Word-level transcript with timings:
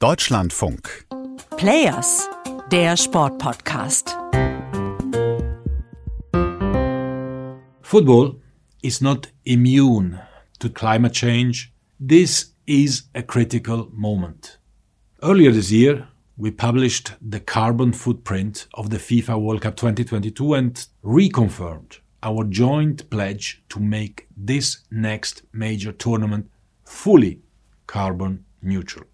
Deutschlandfunk. 0.00 1.08
Players, 1.56 2.28
der 2.70 2.96
Sportpodcast. 2.96 4.16
Football 7.82 8.40
is 8.80 9.00
not 9.00 9.32
immune 9.44 10.20
to 10.60 10.68
climate 10.68 11.14
change. 11.14 11.72
This 11.98 12.54
is 12.64 13.08
a 13.12 13.24
critical 13.24 13.88
moment. 13.92 14.60
Earlier 15.20 15.50
this 15.50 15.72
year, 15.72 16.06
we 16.36 16.52
published 16.52 17.14
the 17.20 17.40
carbon 17.40 17.92
footprint 17.92 18.68
of 18.74 18.90
the 18.90 18.98
FIFA 18.98 19.40
World 19.42 19.62
Cup 19.62 19.74
2022 19.74 20.54
and 20.54 20.86
reconfirmed 21.02 21.98
our 22.22 22.44
joint 22.44 23.10
pledge 23.10 23.64
to 23.70 23.80
make 23.80 24.28
this 24.36 24.78
next 24.92 25.42
major 25.52 25.90
tournament 25.90 26.48
fully 26.84 27.40
carbon 27.88 28.44
neutral. 28.62 29.04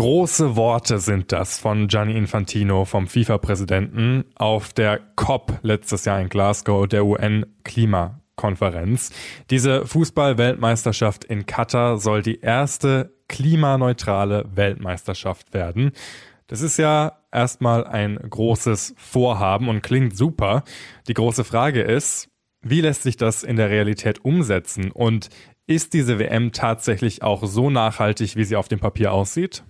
Große 0.00 0.56
Worte 0.56 0.98
sind 0.98 1.30
das 1.30 1.58
von 1.58 1.86
Gianni 1.86 2.16
Infantino, 2.16 2.86
vom 2.86 3.06
FIFA-Präsidenten, 3.06 4.24
auf 4.34 4.72
der 4.72 4.98
COP 5.14 5.58
letztes 5.60 6.06
Jahr 6.06 6.22
in 6.22 6.30
Glasgow, 6.30 6.88
der 6.88 7.04
UN-Klimakonferenz. 7.04 9.10
Diese 9.50 9.86
Fußball-Weltmeisterschaft 9.86 11.24
in 11.24 11.44
Katar 11.44 11.98
soll 11.98 12.22
die 12.22 12.40
erste 12.40 13.14
klimaneutrale 13.28 14.46
Weltmeisterschaft 14.54 15.52
werden. 15.52 15.92
Das 16.46 16.62
ist 16.62 16.78
ja 16.78 17.18
erstmal 17.30 17.86
ein 17.86 18.16
großes 18.16 18.94
Vorhaben 18.96 19.68
und 19.68 19.82
klingt 19.82 20.16
super. 20.16 20.64
Die 21.08 21.14
große 21.14 21.44
Frage 21.44 21.82
ist, 21.82 22.30
wie 22.62 22.80
lässt 22.80 23.02
sich 23.02 23.18
das 23.18 23.42
in 23.42 23.56
der 23.56 23.68
Realität 23.68 24.24
umsetzen 24.24 24.92
und 24.92 25.28
ist 25.66 25.92
diese 25.92 26.18
WM 26.18 26.52
tatsächlich 26.52 27.22
auch 27.22 27.44
so 27.44 27.68
nachhaltig, 27.68 28.36
wie 28.36 28.44
sie 28.44 28.56
auf 28.56 28.68
dem 28.68 28.80
Papier 28.80 29.12
aussieht? 29.12 29.62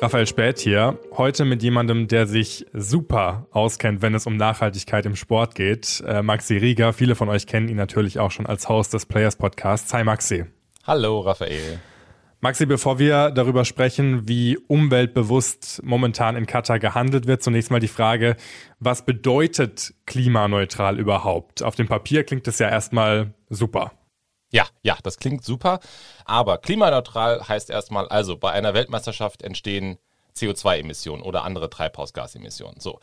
Raphael 0.00 0.28
Späth 0.28 0.60
hier, 0.60 0.96
heute 1.16 1.44
mit 1.44 1.60
jemandem, 1.60 2.06
der 2.06 2.28
sich 2.28 2.66
super 2.72 3.48
auskennt, 3.50 4.00
wenn 4.00 4.14
es 4.14 4.26
um 4.26 4.36
Nachhaltigkeit 4.36 5.04
im 5.06 5.16
Sport 5.16 5.56
geht. 5.56 6.04
Äh, 6.06 6.22
Maxi 6.22 6.56
Rieger, 6.56 6.92
viele 6.92 7.16
von 7.16 7.28
euch 7.28 7.48
kennen 7.48 7.68
ihn 7.68 7.76
natürlich 7.76 8.20
auch 8.20 8.30
schon 8.30 8.46
als 8.46 8.68
Host 8.68 8.94
des 8.94 9.06
Players 9.06 9.34
Podcasts. 9.34 9.92
Hi 9.92 10.04
Maxi. 10.04 10.44
Hallo 10.86 11.18
Raphael. 11.18 11.80
Maxi, 12.40 12.66
bevor 12.66 13.00
wir 13.00 13.32
darüber 13.32 13.64
sprechen, 13.64 14.28
wie 14.28 14.56
umweltbewusst 14.56 15.80
momentan 15.82 16.36
in 16.36 16.46
Katar 16.46 16.78
gehandelt 16.78 17.26
wird, 17.26 17.42
zunächst 17.42 17.72
mal 17.72 17.80
die 17.80 17.88
Frage, 17.88 18.36
was 18.78 19.04
bedeutet 19.04 19.94
klimaneutral 20.06 21.00
überhaupt? 21.00 21.64
Auf 21.64 21.74
dem 21.74 21.88
Papier 21.88 22.22
klingt 22.22 22.46
es 22.46 22.60
ja 22.60 22.68
erstmal 22.68 23.34
super. 23.50 23.97
Ja, 24.50 24.66
ja, 24.82 24.96
das 25.02 25.18
klingt 25.18 25.44
super. 25.44 25.80
Aber 26.24 26.58
klimaneutral 26.58 27.46
heißt 27.46 27.70
erstmal, 27.70 28.08
also 28.08 28.36
bei 28.36 28.52
einer 28.52 28.74
Weltmeisterschaft 28.74 29.42
entstehen 29.42 29.98
CO2-Emissionen 30.36 31.22
oder 31.22 31.44
andere 31.44 31.68
Treibhausgasemissionen. 31.68 32.80
So. 32.80 33.00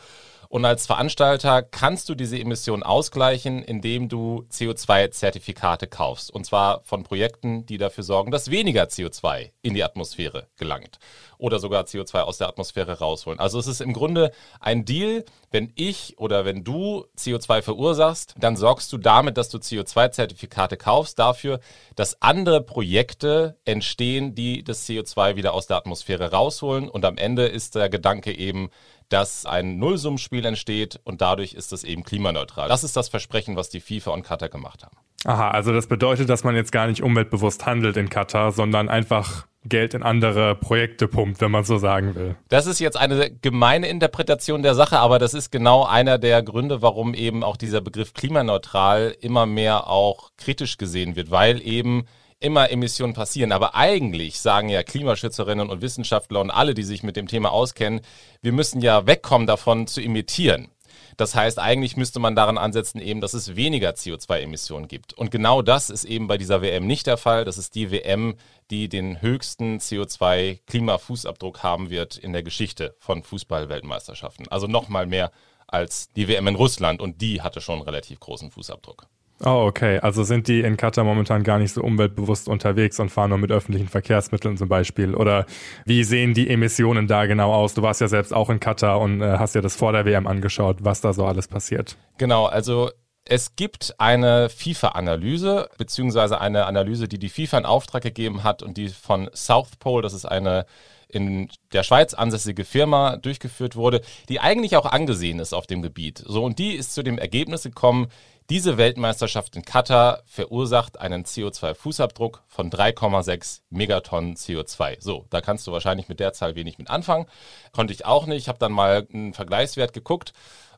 Und 0.56 0.64
als 0.64 0.86
Veranstalter 0.86 1.64
kannst 1.64 2.08
du 2.08 2.16
diese 2.16 2.39
Emissionen 2.39 2.81
ausgleichen, 2.81 3.61
indem 3.61 4.08
du 4.08 4.48
CO2-Zertifikate 4.50 5.86
kaufst. 5.86 6.31
Und 6.31 6.45
zwar 6.45 6.81
von 6.86 7.03
Projekten, 7.03 7.66
die 7.66 7.78
dafür 7.78 8.06
sorgen, 8.06 8.31
dass 8.31 8.50
weniger 8.50 8.86
CO2 8.86 9.52
in 9.64 9.73
die 9.73 9.83
Atmosphäre 9.83 10.48
gelangt. 10.56 10.98
Oder 11.38 11.59
sogar 11.59 11.83
CO2 11.83 12.22
aus 12.22 12.38
der 12.38 12.48
Atmosphäre 12.48 13.00
rausholen. 13.00 13.38
Also 13.38 13.59
es 13.59 13.67
ist 13.67 13.81
im 13.81 13.92
Grunde 13.92 14.31
ein 14.61 14.86
Deal, 14.86 15.26
wenn 15.52 15.73
ich 15.76 16.17
oder 16.20 16.45
wenn 16.45 16.64
du 16.64 17.06
CO2 17.17 17.61
verursachst, 17.61 18.36
dann 18.39 18.56
sorgst 18.56 18.94
du 18.94 18.98
damit, 18.98 19.38
dass 19.38 19.50
du 19.50 19.58
CO2-Zertifikate 19.58 20.78
kaufst, 20.78 21.20
dafür, 21.20 21.59
dass 21.98 22.22
andere 22.22 22.61
Projekte 22.61 23.58
entstehen, 23.66 24.36
die 24.36 24.64
das 24.64 24.88
CO2 24.88 25.36
wieder 25.36 25.53
aus 25.53 25.67
der 25.67 25.76
Atmosphäre 25.76 26.31
rausholen. 26.31 26.88
Und 26.88 27.03
am 27.03 27.17
Ende 27.17 27.45
ist 27.45 27.76
der 27.76 27.89
Gedanke 27.89 28.33
eben, 28.33 28.70
dass 29.10 29.45
ein 29.45 29.77
Nullsummenspiel 29.77 30.45
entsteht 30.45 30.99
und 31.04 31.21
dadurch 31.21 31.54
ist 31.54 31.73
es 31.73 31.83
eben 31.83 32.04
klimaneutral. 32.04 32.67
Das 32.67 32.83
ist 32.83 32.95
das 32.95 33.10
Versprechen, 33.10 33.55
was 33.55 33.70
die 33.70 33.80
FIFA 33.80 34.11
und 34.11 34.23
Katar 34.23 34.49
gemacht 34.49 34.83
haben. 34.83 34.98
Aha, 35.26 35.49
also 35.49 35.73
das 35.73 35.88
bedeutet, 35.88 36.30
dass 36.30 36.43
man 36.43 36.55
jetzt 36.55 36.71
gar 36.71 36.88
nicht 36.88 37.02
umweltbewusst 37.02 37.66
handelt 37.66 37.98
in 37.98 38.10
Katar, 38.10 38.52
sondern 38.52 38.89
einfach 38.89 39.48
Geld 39.67 39.95
in 39.95 40.04
andere 40.04 40.55
Projekte 40.55 41.08
pumpt, 41.08 41.42
wenn 41.42 41.49
man 41.49 41.64
so 41.64 41.77
sagen 41.77 42.14
will. 42.14 42.36
Das 42.49 42.67
ist 42.67 42.80
jetzt 42.80 42.98
eine 42.98 43.32
gemeine 43.32 43.88
Interpretation 43.88 44.61
der 44.61 44.76
Sache, 44.76 44.99
aber 44.99 45.17
das 45.17 45.33
ist 45.33 45.52
genau 45.52 45.83
einer 45.83 46.20
der 46.20 46.43
Gründe, 46.43 46.83
warum 46.83 47.16
eben 47.16 47.43
auch 47.43 47.58
dieser 47.58 47.82
Begriff 47.82 48.14
klimaneutral 48.14 49.16
immer 49.20 49.48
mehr 49.48 49.87
auch 49.87 50.30
kritisch 50.37 50.77
gesehen 50.77 51.16
wird, 51.16 51.32
weil 51.32 51.66
eben 51.66 52.05
immer 52.45 52.70
Emissionen 52.70 53.14
passieren. 53.14 53.52
Aber 53.52 53.76
eigentlich 53.76 54.39
sagen 54.39 54.70
ja 54.70 54.83
Klimaschützerinnen 54.83 55.70
und 55.70 55.82
Wissenschaftler 55.82 56.39
und 56.39 56.52
alle, 56.52 56.76
die 56.76 56.83
sich 56.83 57.04
mit 57.04 57.16
dem 57.16 57.28
Thema 57.28 57.52
auskennen, 57.52 58.02
wir 58.42 58.54
müssen 58.54 58.82
ja 58.82 59.08
wegkommen 59.08 59.48
davon 59.48 59.88
zu 59.88 60.00
emittieren. 60.00 60.70
Das 61.17 61.34
heißt, 61.34 61.60
eigentlich 61.60 61.98
müsste 61.98 62.20
man 62.20 62.36
daran 62.36 62.58
ansetzen, 62.58 63.00
eben, 63.00 63.22
dass 63.22 63.34
es 63.34 63.55
weniger 63.55 63.92
CO2-Emissionen 63.92 64.88
gibt. 64.88 65.14
Und 65.14 65.32
genau 65.32 65.61
das 65.61 65.89
ist 65.89 66.04
eben 66.04 66.28
bei 66.28 66.38
dieser 66.38 66.61
WM 66.61 66.86
nicht 66.86 67.08
der 67.08 67.17
Fall. 67.17 67.45
Das 67.45 67.58
ist 67.58 67.73
die 67.76 67.89
WM, 67.89 68.36
die 68.70 68.89
den 68.89 69.22
höchsten 69.22 69.80
CO2-Klimafußabdruck 69.80 71.64
haben 71.64 71.89
wird 71.89 72.17
in 72.17 72.34
der 72.34 72.44
Geschichte 72.44 72.95
von 73.00 73.23
Fußball-Weltmeisterschaften. 73.23 74.48
Also 74.50 74.67
nochmal 74.67 75.08
mehr 75.08 75.32
als 75.67 76.11
die 76.11 76.28
WM 76.28 76.48
in 76.48 76.55
Russland 76.55 77.02
und 77.02 77.22
die 77.22 77.42
hatte 77.42 77.61
schon 77.61 77.76
einen 77.76 77.86
relativ 77.86 78.20
großen 78.20 78.52
Fußabdruck. 78.52 79.08
Oh, 79.44 79.66
okay. 79.68 80.00
Also 80.00 80.23
sind 80.23 80.48
die 80.48 80.62
in 80.62 80.78
Katar 80.78 81.04
momentan 81.04 81.44
gar 81.44 81.60
nicht 81.60 81.73
so 81.73 81.82
umweltbewusst 81.82 82.48
unterwegs 82.48 83.00
und 83.00 83.10
fahren 83.10 83.30
nur 83.30 83.38
mit 83.38 83.52
öffentlichen 83.52 83.90
Verkehrsmitteln 83.90 84.56
zum 84.56 84.70
Beispiel? 84.70 85.14
Oder 85.14 85.46
wie 85.86 86.04
sehen 86.04 86.34
die 86.34 86.50
Emissionen 86.50 87.08
da 87.08 87.26
genau 87.26 87.54
aus? 87.54 87.73
Du 87.73 87.82
warst 87.82 88.00
ja 88.00 88.08
selbst 88.08 88.34
auch 88.34 88.50
in 88.50 88.60
Katar 88.60 89.02
und 89.02 89.22
äh, 89.22 89.38
hast 89.38 89.56
ja 89.56 89.62
das 89.62 89.76
vor 89.76 89.92
der 89.92 90.06
WM 90.06 90.26
angeschaut, 90.26 90.78
was 90.82 91.02
da 91.02 91.12
so 91.12 91.26
alles 91.26 91.48
passiert. 91.48 91.98
Genau, 92.18 92.46
also 92.46 92.90
es 93.26 93.56
gibt 93.56 93.96
eine 93.98 94.50
FIFA-Analyse, 94.50 95.70
beziehungsweise 95.78 96.40
eine 96.40 96.66
Analyse, 96.66 97.08
die 97.08 97.20
die 97.20 97.30
FIFA 97.30 97.58
in 97.58 97.66
Auftrag 97.66 98.04
gegeben 98.04 98.44
hat 98.44 98.64
und 98.64 98.78
die 98.78 98.90
von 98.90 99.30
South 99.34 99.76
Pole, 99.80 100.04
das 100.04 100.14
ist 100.14 100.26
eine 100.26 100.66
in 101.08 101.50
der 101.72 101.84
Schweiz 101.84 102.14
ansässige 102.14 102.66
Firma 102.66 103.17
durchgeführt 103.17 103.76
wurde, 103.76 104.02
die 104.28 104.40
eigentlich 104.40 104.76
auch 104.76 104.86
angesehen 104.86 105.40
ist 105.40 105.54
auf 105.54 105.67
dem 105.67 105.82
Gebiet. 105.82 106.22
So, 106.26 106.44
und 106.44 106.60
die 106.60 106.73
ist 106.73 106.94
zu 106.94 107.04
dem 107.04 107.17
Ergebnis 107.17 107.64
gekommen, 107.64 108.08
diese 108.50 108.78
Weltmeisterschaft 108.78 109.56
in 109.56 109.66
Katar 109.66 110.22
verursacht 110.26 111.00
einen 111.00 111.23
CO2-Fußabdruck 111.23 112.42
von 112.48 112.70
3,6 112.70 113.61
Megatonnen 113.70 114.36
CO2. 114.36 114.98
So, 115.00 115.26
da 115.32 115.42
kannst 115.42 115.66
du 115.66 115.72
wahrscheinlich 115.72 116.10
mit 116.10 116.20
der 116.20 116.33
Zahl 116.33 116.55
wenig 116.55 116.78
mit 116.78 116.89
anfangen. 116.89 117.26
Konnte 117.72 117.94
ich 117.94 118.05
auch 118.05 118.28
nicht. 118.28 118.44
Ich 118.44 118.48
habe 118.48 118.60
dann 118.60 118.72
mal 118.72 119.08
einen 119.11 119.34
Vergleichswert 119.34 119.94
geguckt. 119.94 120.34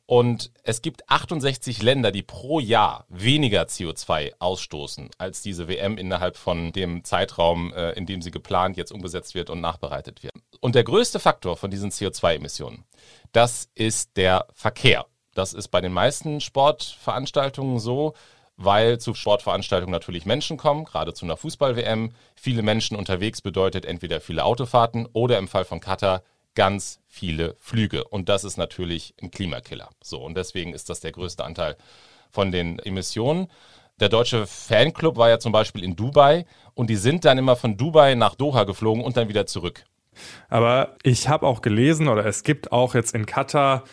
Und 0.09 0.51
es 0.63 0.81
gibt 0.81 1.09
68 1.09 1.83
Länder, 1.83 2.13
die 2.13 2.23
pro 2.23 2.61
Jahr 2.61 3.05
weniger 3.09 3.63
CO2 3.63 4.35
ausstoßen 4.39 5.09
als 5.17 5.41
diese 5.41 5.67
WM 5.67 5.97
innerhalb 5.97 6.37
von 6.37 6.71
dem 6.71 7.03
Zeitraum, 7.03 7.73
äh, 7.73 7.91
in 7.91 8.05
dem 8.05 8.21
sie 8.21 8.31
geplant 8.31 8.77
jetzt 8.77 8.93
umgesetzt 8.93 9.35
wird 9.35 9.49
und 9.49 9.59
nachbereitet 9.59 10.23
wird. 10.23 10.33
Und 10.61 10.75
der 10.75 10.85
größte 10.85 11.19
Faktor 11.19 11.57
von 11.57 11.69
diesen 11.69 11.91
CO2-Emissionen, 11.91 12.85
das 13.33 13.69
ist 13.75 14.15
der 14.15 14.47
Verkehr. 14.53 15.05
Das 15.37 15.53
ist 15.53 15.67
bei 15.67 15.81
den 15.81 15.93
meisten 15.93 16.41
Sportveranstaltungen 16.41 17.77
so, 17.77 18.15
weil 18.55 18.97
zu 18.97 19.13
Sportveranstaltungen 19.13 19.91
natürlich 19.91 20.25
Menschen 20.25 20.57
kommen, 20.57 20.83
gerade 20.83 21.13
zu 21.13 21.25
einer 21.25 21.37
Fußball-WM. 21.37 22.09
Viele 22.35 22.63
Menschen 22.63 22.97
unterwegs 22.97 23.41
bedeutet 23.41 23.85
entweder 23.85 24.19
viele 24.19 24.43
Autofahrten 24.43 25.07
oder 25.13 25.37
im 25.37 25.47
Fall 25.47 25.63
von 25.63 25.79
Katar 25.79 26.23
ganz 26.55 26.99
viele 27.07 27.55
Flüge. 27.59 28.03
Und 28.05 28.29
das 28.29 28.43
ist 28.43 28.57
natürlich 28.57 29.13
ein 29.21 29.29
Klimakiller. 29.29 29.89
So, 30.01 30.23
und 30.23 30.35
deswegen 30.35 30.73
ist 30.73 30.89
das 30.89 31.01
der 31.01 31.11
größte 31.11 31.45
Anteil 31.45 31.77
von 32.31 32.51
den 32.51 32.79
Emissionen. 32.79 33.47
Der 33.99 34.09
deutsche 34.09 34.47
Fanclub 34.47 35.17
war 35.17 35.29
ja 35.29 35.37
zum 35.37 35.51
Beispiel 35.51 35.83
in 35.83 35.95
Dubai 35.95 36.47
und 36.73 36.89
die 36.89 36.95
sind 36.95 37.25
dann 37.25 37.37
immer 37.37 37.55
von 37.55 37.77
Dubai 37.77 38.15
nach 38.15 38.33
Doha 38.33 38.63
geflogen 38.63 39.03
und 39.03 39.17
dann 39.17 39.29
wieder 39.29 39.45
zurück. 39.45 39.85
Aber 40.49 40.95
ich 41.03 41.29
habe 41.29 41.45
auch 41.45 41.61
gelesen 41.61 42.07
oder 42.07 42.25
es 42.25 42.41
gibt 42.41 42.71
auch 42.71 42.95
jetzt 42.95 43.13
in 43.13 43.27
Katar 43.27 43.83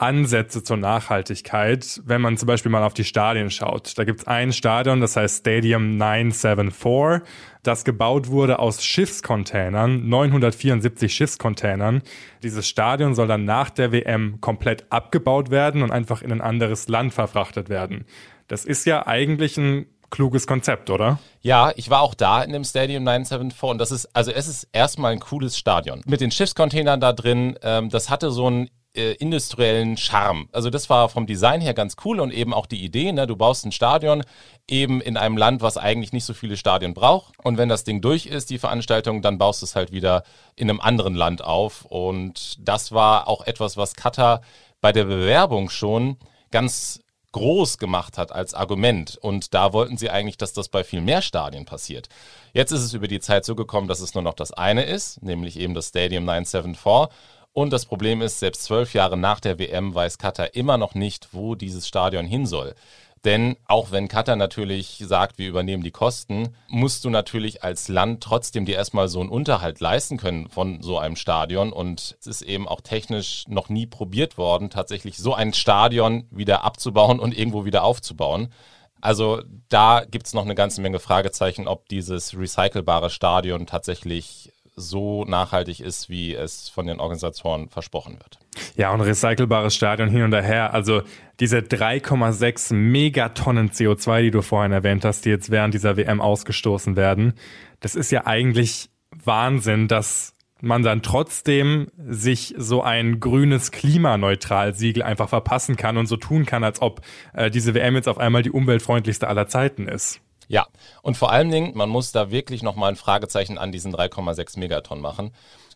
Ansätze 0.00 0.62
zur 0.62 0.76
Nachhaltigkeit, 0.76 2.00
wenn 2.04 2.20
man 2.20 2.36
zum 2.36 2.46
Beispiel 2.46 2.70
mal 2.70 2.84
auf 2.84 2.94
die 2.94 3.04
Stadien 3.04 3.50
schaut. 3.50 3.98
Da 3.98 4.04
gibt 4.04 4.20
es 4.20 4.26
ein 4.26 4.52
Stadion, 4.52 5.00
das 5.00 5.16
heißt 5.16 5.40
Stadium 5.40 5.96
974, 5.96 7.28
das 7.62 7.84
gebaut 7.84 8.28
wurde 8.28 8.58
aus 8.58 8.84
Schiffscontainern, 8.84 10.08
974 10.08 11.12
Schiffscontainern. 11.12 12.02
Dieses 12.42 12.68
Stadion 12.68 13.14
soll 13.14 13.26
dann 13.28 13.44
nach 13.44 13.70
der 13.70 13.92
WM 13.92 14.40
komplett 14.40 14.86
abgebaut 14.90 15.50
werden 15.50 15.82
und 15.82 15.90
einfach 15.90 16.22
in 16.22 16.32
ein 16.32 16.40
anderes 16.40 16.88
Land 16.88 17.12
verfrachtet 17.12 17.68
werden. 17.68 18.04
Das 18.46 18.64
ist 18.64 18.86
ja 18.86 19.06
eigentlich 19.06 19.58
ein 19.58 19.86
kluges 20.10 20.46
Konzept, 20.46 20.90
oder? 20.90 21.18
Ja, 21.40 21.72
ich 21.76 21.90
war 21.90 22.00
auch 22.00 22.14
da 22.14 22.42
in 22.42 22.52
dem 22.52 22.64
Stadium 22.64 23.04
974 23.04 23.62
und 23.62 23.78
das 23.78 23.90
ist, 23.90 24.06
also 24.14 24.30
es 24.30 24.48
ist 24.48 24.68
erstmal 24.72 25.12
ein 25.12 25.20
cooles 25.20 25.58
Stadion. 25.58 26.00
Mit 26.06 26.20
den 26.20 26.30
Schiffscontainern 26.30 27.00
da 27.00 27.12
drin, 27.12 27.58
ähm, 27.62 27.90
das 27.90 28.08
hatte 28.08 28.30
so 28.30 28.48
ein 28.48 28.70
äh, 28.98 29.12
industriellen 29.12 29.96
Charme. 29.96 30.48
Also 30.52 30.70
das 30.70 30.90
war 30.90 31.08
vom 31.08 31.26
Design 31.26 31.60
her 31.60 31.72
ganz 31.72 31.96
cool 32.04 32.18
und 32.18 32.32
eben 32.32 32.52
auch 32.52 32.66
die 32.66 32.84
Idee, 32.84 33.12
ne, 33.12 33.26
du 33.26 33.36
baust 33.36 33.64
ein 33.64 33.72
Stadion 33.72 34.24
eben 34.66 35.00
in 35.00 35.16
einem 35.16 35.36
Land, 35.36 35.62
was 35.62 35.78
eigentlich 35.78 36.12
nicht 36.12 36.24
so 36.24 36.34
viele 36.34 36.56
Stadien 36.56 36.94
braucht. 36.94 37.32
Und 37.42 37.56
wenn 37.56 37.68
das 37.68 37.84
Ding 37.84 38.00
durch 38.00 38.26
ist, 38.26 38.50
die 38.50 38.58
Veranstaltung, 38.58 39.22
dann 39.22 39.38
baust 39.38 39.62
du 39.62 39.66
es 39.66 39.76
halt 39.76 39.92
wieder 39.92 40.24
in 40.56 40.68
einem 40.68 40.80
anderen 40.80 41.14
Land 41.14 41.42
auf. 41.42 41.84
Und 41.84 42.58
das 42.60 42.92
war 42.92 43.28
auch 43.28 43.46
etwas, 43.46 43.76
was 43.76 43.94
Katar 43.94 44.42
bei 44.80 44.92
der 44.92 45.04
Bewerbung 45.04 45.70
schon 45.70 46.16
ganz 46.50 47.00
groß 47.32 47.78
gemacht 47.78 48.18
hat 48.18 48.32
als 48.32 48.54
Argument. 48.54 49.16
Und 49.16 49.54
da 49.54 49.72
wollten 49.72 49.96
sie 49.96 50.10
eigentlich, 50.10 50.38
dass 50.38 50.52
das 50.52 50.68
bei 50.68 50.82
viel 50.82 51.00
mehr 51.00 51.22
Stadien 51.22 51.66
passiert. 51.66 52.08
Jetzt 52.52 52.72
ist 52.72 52.82
es 52.82 52.94
über 52.94 53.06
die 53.06 53.20
Zeit 53.20 53.44
so 53.44 53.54
gekommen, 53.54 53.88
dass 53.88 54.00
es 54.00 54.14
nur 54.14 54.22
noch 54.22 54.34
das 54.34 54.52
eine 54.52 54.82
ist, 54.82 55.22
nämlich 55.22 55.58
eben 55.58 55.74
das 55.74 55.88
Stadium 55.88 56.24
974. 56.24 57.14
Und 57.58 57.72
das 57.72 57.86
Problem 57.86 58.22
ist, 58.22 58.38
selbst 58.38 58.62
zwölf 58.62 58.94
Jahre 58.94 59.16
nach 59.16 59.40
der 59.40 59.58
WM 59.58 59.92
weiß 59.92 60.18
Katar 60.18 60.54
immer 60.54 60.78
noch 60.78 60.94
nicht, 60.94 61.30
wo 61.32 61.56
dieses 61.56 61.88
Stadion 61.88 62.24
hin 62.24 62.46
soll. 62.46 62.76
Denn 63.24 63.56
auch 63.66 63.90
wenn 63.90 64.06
Katar 64.06 64.36
natürlich 64.36 65.02
sagt, 65.04 65.38
wir 65.38 65.48
übernehmen 65.48 65.82
die 65.82 65.90
Kosten, 65.90 66.54
musst 66.68 67.04
du 67.04 67.10
natürlich 67.10 67.64
als 67.64 67.88
Land 67.88 68.22
trotzdem 68.22 68.64
dir 68.64 68.76
erstmal 68.76 69.08
so 69.08 69.20
einen 69.20 69.28
Unterhalt 69.28 69.80
leisten 69.80 70.18
können 70.18 70.48
von 70.48 70.82
so 70.82 70.98
einem 70.98 71.16
Stadion. 71.16 71.72
Und 71.72 72.16
es 72.20 72.28
ist 72.28 72.42
eben 72.42 72.68
auch 72.68 72.80
technisch 72.80 73.42
noch 73.48 73.70
nie 73.70 73.86
probiert 73.86 74.38
worden, 74.38 74.70
tatsächlich 74.70 75.18
so 75.18 75.34
ein 75.34 75.52
Stadion 75.52 76.28
wieder 76.30 76.62
abzubauen 76.62 77.18
und 77.18 77.36
irgendwo 77.36 77.64
wieder 77.64 77.82
aufzubauen. 77.82 78.52
Also 79.00 79.42
da 79.68 80.04
gibt 80.08 80.28
es 80.28 80.32
noch 80.32 80.44
eine 80.44 80.54
ganze 80.54 80.80
Menge 80.80 81.00
Fragezeichen, 81.00 81.66
ob 81.66 81.88
dieses 81.88 82.38
recycelbare 82.38 83.10
Stadion 83.10 83.66
tatsächlich 83.66 84.52
so 84.78 85.24
nachhaltig 85.24 85.80
ist, 85.80 86.08
wie 86.08 86.34
es 86.34 86.68
von 86.68 86.86
den 86.86 87.00
Organisatoren 87.00 87.68
versprochen 87.68 88.14
wird. 88.14 88.38
Ja, 88.76 88.92
und 88.92 89.00
recycelbares 89.00 89.74
Stadion 89.74 90.08
hin 90.08 90.22
und 90.22 90.32
her. 90.34 90.74
Also 90.74 91.02
diese 91.40 91.58
3,6 91.58 92.74
Megatonnen 92.74 93.70
CO2, 93.70 94.22
die 94.22 94.30
du 94.30 94.42
vorhin 94.42 94.72
erwähnt 94.72 95.04
hast, 95.04 95.24
die 95.24 95.30
jetzt 95.30 95.50
während 95.50 95.74
dieser 95.74 95.96
WM 95.96 96.20
ausgestoßen 96.20 96.96
werden, 96.96 97.34
das 97.80 97.94
ist 97.94 98.10
ja 98.10 98.26
eigentlich 98.26 98.90
Wahnsinn, 99.10 99.88
dass 99.88 100.34
man 100.60 100.82
dann 100.82 101.02
trotzdem 101.02 101.88
sich 101.96 102.54
so 102.56 102.82
ein 102.82 103.20
grünes 103.20 103.70
Klimaneutral-Siegel 103.70 105.02
einfach 105.02 105.28
verpassen 105.28 105.76
kann 105.76 105.96
und 105.96 106.06
so 106.06 106.16
tun 106.16 106.46
kann, 106.46 106.64
als 106.64 106.82
ob 106.82 107.00
äh, 107.32 107.50
diese 107.50 107.74
WM 107.74 107.94
jetzt 107.94 108.08
auf 108.08 108.18
einmal 108.18 108.42
die 108.42 108.50
umweltfreundlichste 108.50 109.28
aller 109.28 109.46
Zeiten 109.46 109.86
ist. 109.86 110.20
Ja, 110.48 110.66
und 111.02 111.16
vor 111.16 111.30
allen 111.30 111.50
Dingen, 111.50 111.76
man 111.76 111.90
muss 111.90 112.10
da 112.10 112.30
wirklich 112.30 112.62
nochmal 112.62 112.90
ein 112.90 112.96
Fragezeichen 112.96 113.58
an 113.58 113.70
diesen 113.70 113.94
3,6 113.94 114.58
Megatonnen 114.58 115.02
machen. 115.02 115.32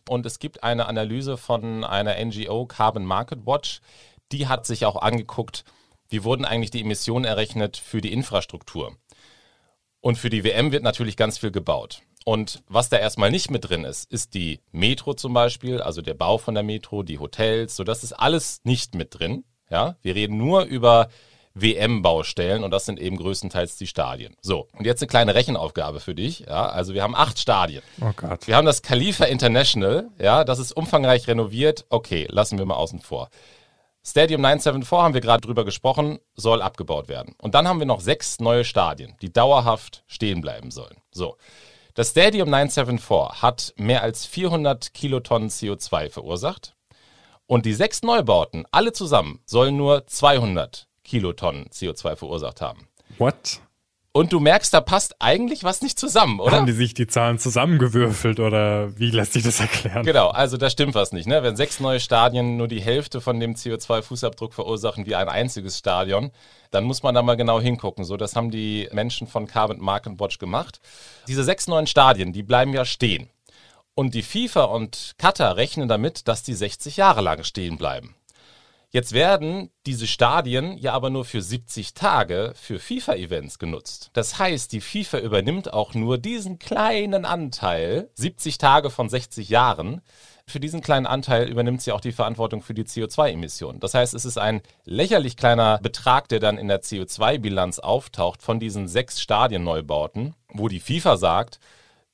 Und 0.09 0.25
es 0.25 0.39
gibt 0.39 0.63
eine 0.63 0.87
Analyse 0.87 1.37
von 1.37 1.83
einer 1.83 2.15
NGO, 2.23 2.65
Carbon 2.65 3.05
Market 3.05 3.45
Watch, 3.45 3.79
die 4.31 4.47
hat 4.47 4.65
sich 4.65 4.85
auch 4.85 5.01
angeguckt, 5.01 5.63
wie 6.09 6.23
wurden 6.23 6.43
eigentlich 6.43 6.71
die 6.71 6.81
Emissionen 6.81 7.23
errechnet 7.23 7.77
für 7.77 8.01
die 8.01 8.11
Infrastruktur. 8.11 8.97
Und 10.01 10.17
für 10.17 10.29
die 10.29 10.43
WM 10.43 10.71
wird 10.71 10.83
natürlich 10.83 11.15
ganz 11.15 11.37
viel 11.37 11.51
gebaut. 11.51 12.01
Und 12.25 12.63
was 12.67 12.89
da 12.89 12.97
erstmal 12.97 13.31
nicht 13.31 13.51
mit 13.51 13.69
drin 13.69 13.83
ist, 13.83 14.11
ist 14.11 14.33
die 14.33 14.59
Metro 14.71 15.13
zum 15.13 15.33
Beispiel, 15.33 15.81
also 15.81 16.01
der 16.01 16.13
Bau 16.13 16.37
von 16.37 16.53
der 16.53 16.63
Metro, 16.63 17.03
die 17.03 17.19
Hotels, 17.19 17.75
so 17.75 17.83
das 17.83 18.03
ist 18.03 18.13
alles 18.13 18.61
nicht 18.63 18.95
mit 18.95 19.19
drin. 19.19 19.43
Ja, 19.69 19.97
wir 20.01 20.15
reden 20.15 20.37
nur 20.37 20.63
über 20.63 21.09
WM-Baustellen 21.55 22.63
und 22.63 22.71
das 22.71 22.85
sind 22.85 22.99
eben 22.99 23.17
größtenteils 23.17 23.77
die 23.77 23.87
Stadien. 23.87 24.35
So, 24.41 24.67
und 24.73 24.85
jetzt 24.85 25.01
eine 25.01 25.07
kleine 25.07 25.35
Rechenaufgabe 25.35 25.99
für 25.99 26.15
dich. 26.15 26.41
Ja, 26.41 26.67
also 26.67 26.93
wir 26.93 27.03
haben 27.03 27.15
acht 27.15 27.37
Stadien. 27.39 27.83
Oh 28.01 28.11
Gott. 28.15 28.47
Wir 28.47 28.55
haben 28.55 28.65
das 28.65 28.81
Khalifa 28.81 29.25
International, 29.25 30.09
ja, 30.19 30.43
das 30.43 30.59
ist 30.59 30.71
umfangreich 30.71 31.27
renoviert. 31.27 31.85
Okay, 31.89 32.27
lassen 32.29 32.57
wir 32.57 32.65
mal 32.65 32.75
außen 32.75 32.99
vor. 32.99 33.29
Stadium 34.05 34.41
974 34.41 34.91
haben 34.91 35.13
wir 35.13 35.21
gerade 35.21 35.41
drüber 35.41 35.63
gesprochen, 35.63 36.19
soll 36.35 36.61
abgebaut 36.61 37.07
werden. 37.07 37.35
Und 37.41 37.55
dann 37.55 37.67
haben 37.67 37.79
wir 37.79 37.85
noch 37.85 38.01
sechs 38.01 38.39
neue 38.41 38.65
Stadien, 38.65 39.15
die 39.21 39.31
dauerhaft 39.31 40.03
stehen 40.07 40.41
bleiben 40.41 40.71
sollen. 40.71 40.97
So. 41.11 41.37
Das 41.93 42.09
Stadium 42.09 42.49
974 42.49 43.41
hat 43.41 43.73
mehr 43.77 44.01
als 44.01 44.25
400 44.25 44.93
Kilotonnen 44.93 45.49
CO2 45.49 46.09
verursacht. 46.09 46.75
Und 47.45 47.65
die 47.65 47.73
sechs 47.73 48.01
Neubauten, 48.01 48.65
alle 48.71 48.93
zusammen, 48.93 49.39
sollen 49.45 49.77
nur 49.77 50.07
200 50.07 50.87
Kilotonnen 51.03 51.67
CO2 51.69 52.15
verursacht 52.15 52.61
haben. 52.61 52.87
What? 53.17 53.61
Und 54.15 54.31
du 54.31 54.39
merkst, 54.39 54.71
da 54.71 54.79
passt 54.79 55.15
eigentlich 55.17 55.63
was 55.63 55.81
nicht 55.81 55.97
zusammen, 55.97 56.39
oder? 56.39 56.57
Haben 56.57 56.67
die 56.67 56.71
sich 56.71 56.93
die 56.93 57.07
Zahlen 57.07 57.39
zusammengewürfelt 57.39 58.39
oder 58.39 58.95
wie 58.99 59.09
lässt 59.09 59.33
sich 59.33 59.41
das 59.41 59.59
erklären? 59.59 60.05
Genau, 60.05 60.27
also 60.27 60.55
da 60.55 60.69
stimmt 60.69 60.93
was 60.93 61.13
nicht. 61.13 61.27
Ne? 61.27 61.41
Wenn 61.41 61.55
sechs 61.55 61.79
neue 61.79 61.99
Stadien 61.99 62.55
nur 62.55 62.67
die 62.67 62.79
Hälfte 62.79 63.21
von 63.21 63.39
dem 63.39 63.55
CO2-Fußabdruck 63.55 64.53
verursachen 64.53 65.07
wie 65.07 65.15
ein 65.15 65.29
einziges 65.29 65.79
Stadion, 65.79 66.29
dann 66.69 66.83
muss 66.83 67.01
man 67.01 67.15
da 67.15 67.23
mal 67.23 67.37
genau 67.37 67.59
hingucken. 67.59 68.05
So, 68.05 68.15
das 68.15 68.35
haben 68.35 68.51
die 68.51 68.87
Menschen 68.91 69.25
von 69.25 69.47
Carbon 69.47 69.79
Market 69.79 70.19
Watch 70.19 70.37
gemacht. 70.37 70.79
Diese 71.27 71.43
sechs 71.43 71.67
neuen 71.67 71.87
Stadien, 71.87 72.33
die 72.33 72.43
bleiben 72.43 72.71
ja 72.71 72.85
stehen. 72.85 73.31
Und 73.95 74.13
die 74.13 74.21
FIFA 74.21 74.65
und 74.65 75.13
Qatar 75.17 75.55
rechnen 75.55 75.87
damit, 75.87 76.27
dass 76.27 76.43
die 76.43 76.53
60 76.53 76.97
Jahre 76.97 77.21
lang 77.21 77.43
stehen 77.43 77.77
bleiben. 77.77 78.15
Jetzt 78.95 79.13
werden 79.13 79.71
diese 79.87 80.05
Stadien 80.05 80.77
ja 80.77 80.93
aber 80.93 81.09
nur 81.09 81.25
für 81.25 81.41
70 81.41 81.95
Tage 81.95 82.53
für 82.55 82.77
FIFA-Events 82.77 83.57
genutzt. 83.57 84.11
Das 84.13 84.37
heißt, 84.37 84.71
die 84.71 84.81
FIFA 84.81 85.17
übernimmt 85.17 85.73
auch 85.73 85.95
nur 85.95 86.19
diesen 86.19 86.59
kleinen 86.59 87.25
Anteil, 87.25 88.11
70 88.13 88.59
Tage 88.59 88.91
von 88.91 89.09
60 89.09 89.49
Jahren. 89.49 90.01
Für 90.45 90.59
diesen 90.59 90.81
kleinen 90.81 91.07
Anteil 91.07 91.49
übernimmt 91.49 91.81
sie 91.81 91.91
auch 91.91 92.01
die 92.01 92.11
Verantwortung 92.11 92.61
für 92.61 92.75
die 92.75 92.83
CO2-Emissionen. 92.83 93.79
Das 93.79 93.95
heißt, 93.95 94.13
es 94.13 94.25
ist 94.25 94.37
ein 94.37 94.61
lächerlich 94.85 95.37
kleiner 95.37 95.79
Betrag, 95.81 96.29
der 96.29 96.39
dann 96.39 96.59
in 96.59 96.67
der 96.67 96.83
CO2-Bilanz 96.83 97.79
auftaucht 97.79 98.43
von 98.43 98.59
diesen 98.59 98.87
sechs 98.87 99.19
Stadienneubauten, 99.19 100.35
wo 100.49 100.67
die 100.67 100.79
FIFA 100.79 101.17
sagt, 101.17 101.59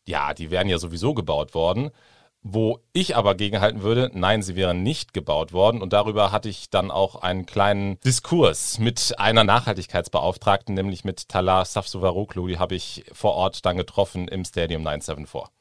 ja, 0.06 0.34
die 0.34 0.50
wären 0.50 0.70
ja 0.70 0.78
sowieso 0.78 1.14
gebaut 1.14 1.54
worden. 1.54 1.92
Wo 2.42 2.80
ich 2.94 3.18
aber 3.18 3.36
gegenhalten 3.36 3.82
würde, 3.82 4.10
nein, 4.14 4.42
sie 4.42 4.56
wären 4.56 4.82
nicht 4.82 5.14
gebaut 5.14 5.52
worden. 5.52 5.82
Und 5.82 5.92
darüber 5.92 6.32
hatte 6.32 6.48
ich 6.48 6.70
dann 6.70 6.90
auch 6.90 7.16
einen 7.16 7.46
kleinen 7.46 8.00
Diskurs 8.00 8.80
mit 8.80 9.16
einer 9.18 9.44
Nachhaltigkeitsbeauftragten, 9.44 10.74
nämlich 10.74 11.04
mit 11.04 11.28
Talar 11.28 11.66
Safsuvaroglu. 11.66 12.48
Die 12.48 12.60
habe 12.60 12.76
ich 12.76 13.04
vor 13.12 13.34
Ort 13.34 13.66
dann 13.66 13.76
getroffen 13.76 14.30
im 14.30 14.46
Stadium 14.46 14.84
974. 14.84 15.59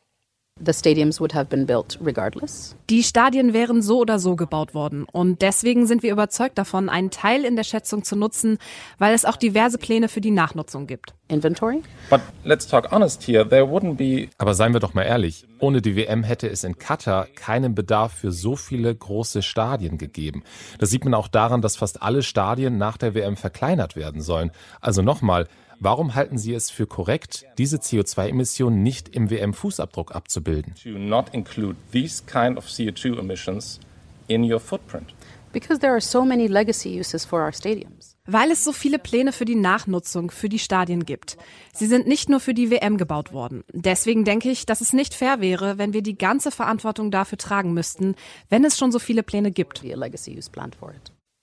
Die 2.90 3.02
Stadien 3.02 3.52
wären 3.52 3.82
so 3.82 3.98
oder 3.98 4.18
so 4.18 4.36
gebaut 4.36 4.74
worden. 4.74 5.06
Und 5.10 5.42
deswegen 5.42 5.86
sind 5.86 6.02
wir 6.02 6.12
überzeugt 6.12 6.58
davon, 6.58 6.88
einen 6.88 7.10
Teil 7.10 7.44
in 7.44 7.56
der 7.56 7.64
Schätzung 7.64 8.04
zu 8.04 8.16
nutzen, 8.16 8.58
weil 8.98 9.14
es 9.14 9.24
auch 9.24 9.36
diverse 9.36 9.78
Pläne 9.78 10.08
für 10.08 10.20
die 10.20 10.30
Nachnutzung 10.30 10.86
gibt. 10.86 11.14
Inventory? 11.28 11.82
But 12.10 12.20
let's 12.44 12.66
talk 12.66 12.90
honest 12.90 13.22
here. 13.26 13.46
There 13.48 13.64
wouldn't 13.64 13.96
be. 13.96 14.30
Aber 14.38 14.54
seien 14.54 14.72
wir 14.72 14.80
doch 14.80 14.94
mal 14.94 15.02
ehrlich. 15.02 15.46
Ohne 15.60 15.82
die 15.82 15.94
WM 15.94 16.24
hätte 16.24 16.48
es 16.48 16.64
in 16.64 16.78
Katar 16.78 17.26
keinen 17.26 17.74
Bedarf 17.74 18.12
für 18.12 18.32
so 18.32 18.56
viele 18.56 18.94
große 18.94 19.42
Stadien 19.42 19.98
gegeben. 19.98 20.42
Das 20.78 20.90
sieht 20.90 21.04
man 21.04 21.14
auch 21.14 21.28
daran, 21.28 21.60
dass 21.60 21.76
fast 21.76 22.02
alle 22.02 22.22
Stadien 22.22 22.78
nach 22.78 22.96
der 22.96 23.14
WM 23.14 23.36
verkleinert 23.36 23.94
werden 23.94 24.22
sollen. 24.22 24.50
Also 24.80 25.02
nochmal, 25.02 25.46
Warum 25.80 26.16
halten 26.16 26.38
Sie 26.38 26.54
es 26.54 26.70
für 26.70 26.88
korrekt, 26.88 27.46
diese 27.56 27.76
CO2-Emissionen 27.76 28.82
nicht 28.82 29.14
im 29.14 29.30
WM-Fußabdruck 29.30 30.12
abzubilden? 30.12 30.74
To 30.82 30.90
not 30.90 31.26
include 31.32 31.76
these 31.92 32.24
kind 32.24 32.58
of 32.58 32.66
CO2 32.66 33.16
emissions 33.16 33.78
in 34.26 34.42
your 34.42 34.58
footprint. 34.58 35.14
Because 35.52 35.78
there 35.78 35.92
are 35.92 36.00
so 36.00 36.24
many 36.24 36.48
legacy 36.48 36.98
uses 36.98 37.24
for 37.24 37.40
our 37.40 37.52
stadiums. 37.52 38.16
Weil 38.26 38.50
es 38.50 38.64
so 38.64 38.72
viele 38.72 38.98
Pläne 38.98 39.32
für 39.32 39.44
die 39.44 39.54
Nachnutzung 39.54 40.32
für 40.32 40.48
die 40.48 40.58
Stadien 40.58 41.06
gibt. 41.06 41.38
Sie 41.72 41.86
sind 41.86 42.08
nicht 42.08 42.28
nur 42.28 42.40
für 42.40 42.54
die 42.54 42.72
WM 42.72 42.96
gebaut 42.96 43.32
worden. 43.32 43.62
Deswegen 43.72 44.24
denke 44.24 44.50
ich, 44.50 44.66
dass 44.66 44.80
es 44.80 44.92
nicht 44.92 45.14
fair 45.14 45.40
wäre, 45.40 45.78
wenn 45.78 45.92
wir 45.92 46.02
die 46.02 46.18
ganze 46.18 46.50
Verantwortung 46.50 47.12
dafür 47.12 47.38
tragen 47.38 47.72
müssten, 47.72 48.16
wenn 48.48 48.64
es 48.64 48.76
schon 48.76 48.90
so 48.90 48.98
viele 48.98 49.22
Pläne 49.22 49.52
gibt. 49.52 49.82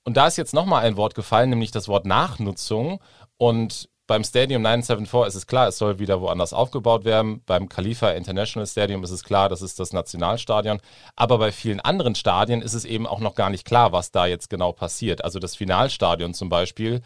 Und 0.03 0.17
da 0.17 0.27
ist 0.27 0.37
jetzt 0.37 0.53
nochmal 0.53 0.85
ein 0.85 0.97
Wort 0.97 1.15
gefallen, 1.15 1.49
nämlich 1.49 1.71
das 1.71 1.87
Wort 1.87 2.05
Nachnutzung. 2.05 2.99
Und 3.37 3.89
beim 4.07 4.23
Stadium 4.23 4.61
974 4.61 5.27
ist 5.27 5.35
es 5.35 5.47
klar, 5.47 5.67
es 5.67 5.77
soll 5.77 5.97
wieder 5.97 6.21
woanders 6.21 6.53
aufgebaut 6.53 7.05
werden. 7.05 7.41
Beim 7.45 7.69
Khalifa 7.69 8.11
International 8.11 8.67
Stadium 8.67 9.03
ist 9.03 9.11
es 9.11 9.23
klar, 9.23 9.49
das 9.49 9.61
ist 9.61 9.79
das 9.79 9.93
Nationalstadion. 9.93 10.79
Aber 11.15 11.39
bei 11.39 11.51
vielen 11.51 11.79
anderen 11.79 12.13
Stadien 12.13 12.61
ist 12.61 12.73
es 12.73 12.85
eben 12.85 13.07
auch 13.07 13.19
noch 13.19 13.35
gar 13.35 13.49
nicht 13.49 13.65
klar, 13.65 13.91
was 13.91 14.11
da 14.11 14.27
jetzt 14.27 14.49
genau 14.49 14.73
passiert. 14.73 15.23
Also 15.23 15.39
das 15.39 15.55
Finalstadion 15.55 16.33
zum 16.33 16.49
Beispiel. 16.49 17.01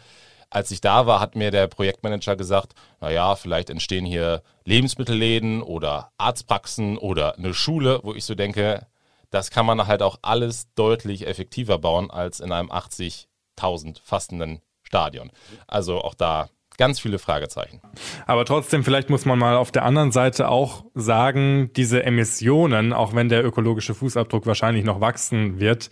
Als 0.50 0.72
ich 0.72 0.80
da 0.80 1.06
war, 1.06 1.20
hat 1.20 1.36
mir 1.36 1.50
der 1.52 1.68
Projektmanager 1.68 2.36
gesagt, 2.36 2.74
naja, 3.00 3.36
vielleicht 3.36 3.70
entstehen 3.70 4.04
hier 4.04 4.42
Lebensmittelläden 4.64 5.62
oder 5.62 6.10
Arztpraxen 6.18 6.98
oder 6.98 7.36
eine 7.38 7.54
Schule, 7.54 8.00
wo 8.02 8.14
ich 8.14 8.24
so 8.24 8.34
denke, 8.34 8.86
das 9.30 9.50
kann 9.50 9.64
man 9.64 9.86
halt 9.86 10.02
auch 10.02 10.18
alles 10.22 10.66
deutlich 10.74 11.26
effektiver 11.26 11.78
bauen 11.78 12.10
als 12.10 12.40
in 12.40 12.50
einem 12.50 12.70
80.000 12.70 14.00
fassenden 14.02 14.60
Stadion. 14.82 15.30
Also 15.68 16.02
auch 16.02 16.14
da 16.14 16.48
ganz 16.80 16.98
viele 16.98 17.18
Fragezeichen. 17.18 17.80
Aber 18.26 18.44
trotzdem, 18.46 18.82
vielleicht 18.82 19.10
muss 19.10 19.26
man 19.26 19.38
mal 19.38 19.56
auf 19.56 19.70
der 19.70 19.84
anderen 19.84 20.12
Seite 20.12 20.48
auch 20.48 20.86
sagen, 20.94 21.70
diese 21.76 22.02
Emissionen, 22.02 22.94
auch 22.94 23.14
wenn 23.14 23.28
der 23.28 23.44
ökologische 23.44 23.94
Fußabdruck 23.94 24.46
wahrscheinlich 24.46 24.84
noch 24.84 25.00
wachsen 25.00 25.60
wird, 25.60 25.90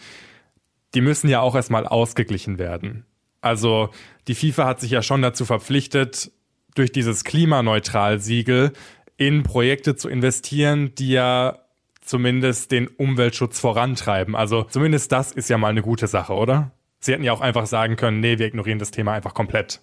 die 0.94 1.02
müssen 1.02 1.28
ja 1.28 1.42
auch 1.42 1.54
erstmal 1.54 1.86
ausgeglichen 1.86 2.58
werden. 2.58 3.04
Also 3.42 3.90
die 4.28 4.34
FIFA 4.34 4.64
hat 4.64 4.80
sich 4.80 4.90
ja 4.90 5.02
schon 5.02 5.20
dazu 5.20 5.44
verpflichtet, 5.44 6.32
durch 6.74 6.90
dieses 6.90 7.22
Klimaneutral-Siegel 7.24 8.72
in 9.18 9.42
Projekte 9.42 9.94
zu 9.94 10.08
investieren, 10.08 10.94
die 10.94 11.10
ja 11.10 11.58
zumindest 12.00 12.72
den 12.72 12.88
Umweltschutz 12.88 13.60
vorantreiben. 13.60 14.34
Also 14.34 14.62
zumindest 14.62 15.12
das 15.12 15.32
ist 15.32 15.50
ja 15.50 15.58
mal 15.58 15.68
eine 15.68 15.82
gute 15.82 16.06
Sache, 16.06 16.32
oder? 16.32 16.70
Sie 17.00 17.12
hätten 17.12 17.24
ja 17.24 17.32
auch 17.32 17.42
einfach 17.42 17.66
sagen 17.66 17.96
können, 17.96 18.20
nee, 18.20 18.38
wir 18.38 18.46
ignorieren 18.46 18.78
das 18.78 18.90
Thema 18.90 19.12
einfach 19.12 19.34
komplett. 19.34 19.82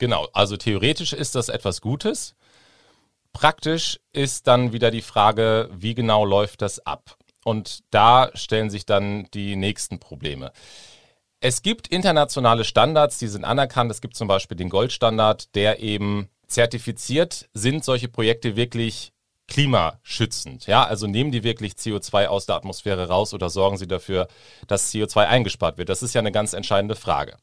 Genau, 0.00 0.28
also 0.32 0.56
theoretisch 0.56 1.12
ist 1.12 1.34
das 1.34 1.50
etwas 1.50 1.82
Gutes. 1.82 2.34
Praktisch 3.34 4.00
ist 4.14 4.46
dann 4.46 4.72
wieder 4.72 4.90
die 4.90 5.02
Frage, 5.02 5.68
wie 5.72 5.94
genau 5.94 6.24
läuft 6.24 6.62
das 6.62 6.84
ab? 6.86 7.16
Und 7.44 7.80
da 7.90 8.30
stellen 8.32 8.70
sich 8.70 8.86
dann 8.86 9.28
die 9.34 9.56
nächsten 9.56 9.98
Probleme. 9.98 10.52
Es 11.40 11.60
gibt 11.60 11.86
internationale 11.86 12.64
Standards, 12.64 13.18
die 13.18 13.28
sind 13.28 13.44
anerkannt. 13.44 13.90
Es 13.90 14.00
gibt 14.00 14.16
zum 14.16 14.26
Beispiel 14.26 14.56
den 14.56 14.70
Goldstandard, 14.70 15.54
der 15.54 15.80
eben 15.80 16.30
zertifiziert, 16.46 17.50
sind 17.52 17.84
solche 17.84 18.08
Projekte 18.08 18.56
wirklich 18.56 19.12
klimaschützend. 19.48 20.66
Ja, 20.66 20.84
also 20.84 21.08
nehmen 21.08 21.30
die 21.30 21.44
wirklich 21.44 21.74
CO2 21.74 22.26
aus 22.26 22.46
der 22.46 22.56
Atmosphäre 22.56 23.08
raus 23.08 23.34
oder 23.34 23.50
sorgen 23.50 23.76
sie 23.76 23.86
dafür, 23.86 24.28
dass 24.66 24.90
CO2 24.94 25.26
eingespart 25.26 25.76
wird? 25.76 25.90
Das 25.90 26.02
ist 26.02 26.14
ja 26.14 26.20
eine 26.20 26.32
ganz 26.32 26.54
entscheidende 26.54 26.96
Frage. 26.96 27.36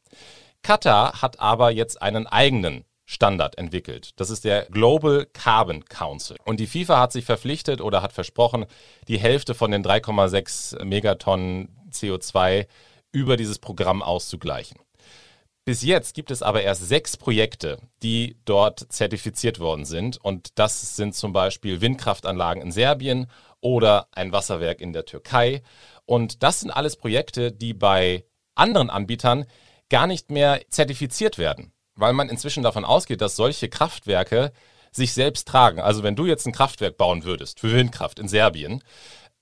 Katar 0.62 1.22
hat 1.22 1.40
aber 1.40 1.70
jetzt 1.70 2.00
einen 2.02 2.26
eigenen 2.26 2.84
Standard 3.04 3.56
entwickelt. 3.56 4.10
Das 4.16 4.28
ist 4.28 4.44
der 4.44 4.66
Global 4.66 5.26
Carbon 5.32 5.84
Council. 5.86 6.36
Und 6.44 6.60
die 6.60 6.66
FIFA 6.66 7.00
hat 7.00 7.12
sich 7.12 7.24
verpflichtet 7.24 7.80
oder 7.80 8.02
hat 8.02 8.12
versprochen, 8.12 8.66
die 9.08 9.18
Hälfte 9.18 9.54
von 9.54 9.70
den 9.70 9.82
3,6 9.82 10.84
Megatonnen 10.84 11.74
CO2 11.90 12.66
über 13.10 13.38
dieses 13.38 13.58
Programm 13.58 14.02
auszugleichen. 14.02 14.78
Bis 15.64 15.82
jetzt 15.82 16.14
gibt 16.14 16.30
es 16.30 16.42
aber 16.42 16.62
erst 16.62 16.88
sechs 16.88 17.16
Projekte, 17.16 17.78
die 18.02 18.36
dort 18.44 18.86
zertifiziert 18.90 19.58
worden 19.58 19.84
sind. 19.84 20.16
Und 20.16 20.58
das 20.58 20.96
sind 20.96 21.14
zum 21.14 21.32
Beispiel 21.32 21.80
Windkraftanlagen 21.80 22.62
in 22.62 22.72
Serbien 22.72 23.30
oder 23.60 24.08
ein 24.12 24.32
Wasserwerk 24.32 24.80
in 24.80 24.92
der 24.92 25.04
Türkei. 25.04 25.62
Und 26.06 26.42
das 26.42 26.60
sind 26.60 26.70
alles 26.70 26.96
Projekte, 26.96 27.52
die 27.52 27.74
bei 27.74 28.24
anderen 28.54 28.90
Anbietern 28.90 29.46
gar 29.90 30.06
nicht 30.06 30.30
mehr 30.30 30.60
zertifiziert 30.68 31.38
werden, 31.38 31.72
weil 31.94 32.12
man 32.12 32.28
inzwischen 32.28 32.62
davon 32.62 32.84
ausgeht, 32.84 33.20
dass 33.20 33.36
solche 33.36 33.68
Kraftwerke 33.68 34.52
sich 34.92 35.12
selbst 35.12 35.46
tragen. 35.48 35.80
Also 35.80 36.02
wenn 36.02 36.16
du 36.16 36.26
jetzt 36.26 36.46
ein 36.46 36.52
Kraftwerk 36.52 36.96
bauen 36.96 37.24
würdest 37.24 37.60
für 37.60 37.72
Windkraft 37.72 38.18
in 38.18 38.28
Serbien, 38.28 38.82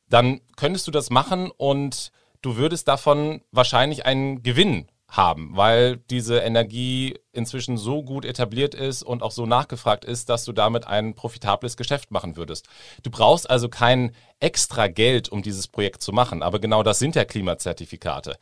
dann 0.09 0.41
könntest 0.57 0.87
du 0.87 0.91
das 0.91 1.11
machen 1.11 1.50
und 1.50 2.11
du 2.43 2.57
würdest 2.57 2.88
davon 2.88 3.43
wahrscheinlich 3.50 4.07
einen 4.07 4.43
Gewinn 4.43 4.88
haben, 5.09 5.57
weil 5.57 5.99
diese 6.11 6.38
Energie 6.38 7.15
inzwischen 7.33 7.79
so 7.79 8.03
gut 8.03 8.25
etabliert 8.25 8.75
ist 8.75 9.03
und 9.03 9.23
auch 9.23 9.31
so 9.31 9.47
nachgefragt 9.47 10.05
ist, 10.05 10.29
dass 10.29 10.45
du 10.45 10.53
damit 10.53 10.87
ein 10.87 11.15
profitables 11.15 11.76
Geschäft 11.76 12.11
machen 12.11 12.37
würdest. 12.37 12.67
Du 13.03 13.11
brauchst 13.11 13.49
also 13.49 13.69
kein 13.69 14.12
extra 14.41 14.88
Geld, 14.88 15.29
um 15.29 15.43
dieses 15.43 15.69
Projekt 15.69 16.03
zu 16.03 16.12
machen, 16.12 16.43
aber 16.43 16.59
genau 16.59 16.83
das 16.83 16.99
sind 16.99 17.15
ja 17.15 17.25
Klimazertifikate. 17.25 18.37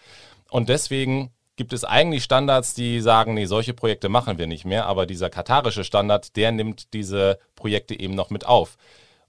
Und 0.50 0.68
deswegen 0.68 1.30
gibt 1.56 1.72
es 1.72 1.84
eigentlich 1.84 2.24
Standards, 2.24 2.74
die 2.74 3.00
sagen, 3.00 3.34
nee, 3.34 3.46
solche 3.46 3.74
Projekte 3.74 4.08
machen 4.08 4.38
wir 4.38 4.46
nicht 4.46 4.64
mehr, 4.64 4.86
aber 4.86 5.06
dieser 5.06 5.30
katarische 5.30 5.84
Standard, 5.84 6.36
der 6.36 6.52
nimmt 6.52 6.92
diese 6.92 7.38
Projekte 7.54 7.98
eben 7.98 8.14
noch 8.14 8.30
mit 8.30 8.46
auf. 8.46 8.76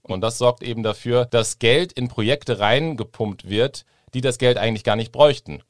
Und 0.02 0.20
das 0.20 0.38
sorgt 0.38 0.62
eben 0.62 0.82
dafür, 0.82 1.24
dass 1.24 1.58
Geld 1.58 1.92
in 1.92 2.08
Projekte 2.08 2.58
reingepumpt 2.58 3.48
wird, 3.48 3.84
die 4.14 4.20
das 4.20 4.38
Geld 4.38 4.56
eigentlich 4.56 4.84
gar 4.84 4.96
nicht 4.96 5.12
bräuchten. 5.12 5.62